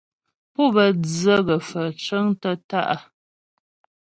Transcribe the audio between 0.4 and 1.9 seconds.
Pú bə́ dzə gə̀faə̀